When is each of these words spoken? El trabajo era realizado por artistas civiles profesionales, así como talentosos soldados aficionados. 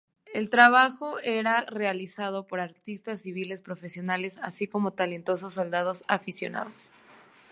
El 0.33 0.49
trabajo 0.49 1.19
era 1.19 1.61
realizado 1.61 2.47
por 2.47 2.59
artistas 2.59 3.21
civiles 3.21 3.61
profesionales, 3.61 4.37
así 4.41 4.65
como 4.65 4.89
talentosos 4.93 5.53
soldados 5.53 6.03
aficionados. 6.07 6.89